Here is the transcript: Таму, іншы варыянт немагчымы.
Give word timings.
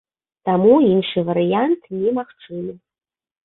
Таму, 0.47 0.71
іншы 0.93 1.25
варыянт 1.29 1.81
немагчымы. 2.01 2.79